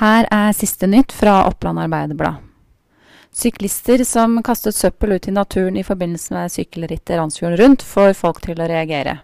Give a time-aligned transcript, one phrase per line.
[0.00, 2.34] Her er siste nytt fra Oppland Arbeiderblad.
[3.36, 8.40] Syklister som kastet søppel ut i naturen i forbindelse med sykkelrittet Randsfjorden Rundt, får folk
[8.40, 9.18] til å reagere.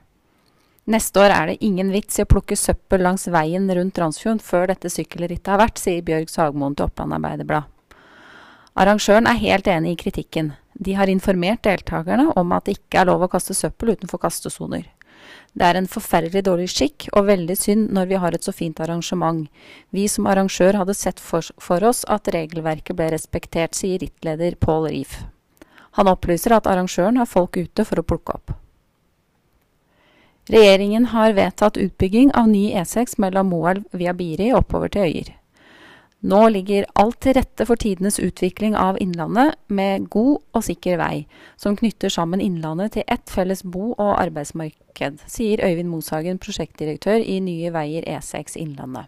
[0.85, 4.69] Neste år er det ingen vits i å plukke søppel langs veien rundt Randsfjorden før
[4.69, 7.73] dette sykkelrittet har vært, sier Bjørg Sagmoen til Oppland Arbeiderblad.
[8.77, 10.53] Arrangøren er helt enig i kritikken.
[10.77, 14.85] De har informert deltakerne om at det ikke er lov å kaste søppel utenfor kastesoner.
[15.57, 18.81] Det er en forferdelig dårlig skikk, og veldig synd når vi har et så fint
[18.85, 19.47] arrangement.
[19.89, 24.91] Vi som arrangør hadde sett for, for oss at regelverket ble respektert, sier rittleder Paul
[24.91, 25.23] Rief.
[25.97, 28.53] Han opplyser at arrangøren har folk ute for å plukke opp.
[30.53, 35.33] Regjeringen har vedtatt utbygging av ny E6 mellom Moelv via Biri oppover til Øyer.
[36.27, 41.27] Nå ligger alt til rette for tidenes utvikling av Innlandet, med god og sikker vei,
[41.55, 47.39] som knytter sammen Innlandet til ett felles bo- og arbeidsmarked, sier Øyvind Moshagen, prosjektdirektør i
[47.45, 49.07] Nye Veier E6 Innlandet.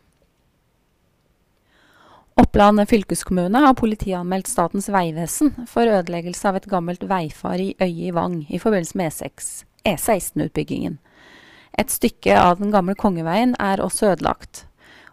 [2.38, 8.14] Oppland fylkeskommune har politianmeldt Statens vegvesen for ødeleggelse av et gammelt veifar i Øye i
[8.14, 9.10] Vang i forbindelse med
[9.82, 11.00] E16-utbyggingen.
[11.78, 14.67] Et stykke av den gamle kongeveien er også ødelagt.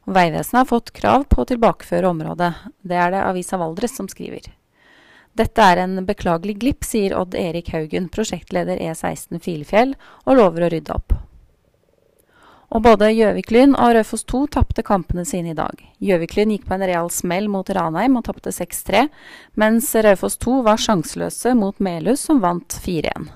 [0.06, 2.52] Vegvesenet har fått krav på å tilbakeføre området.
[2.86, 4.52] Det er det avisa Valdres som skriver.
[5.36, 10.70] Dette er en beklagelig glipp, sier Odd Erik Haugen, prosjektleder E16 Filefjell, og lover å
[10.72, 11.18] rydde opp.
[12.76, 15.82] Og både Gjøvik-Lyn og Raufoss 2 tapte kampene sine i dag.
[16.04, 19.06] Gjøvik-Lyn gikk på en real smell mot Ranheim og tapte 6-3,
[19.60, 23.30] mens Raufoss 2 var sjanseløse mot Melhus, som vant 4-1.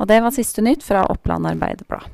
[0.00, 2.08] Og det var siste nytt fra Oppland Arbeiderblad.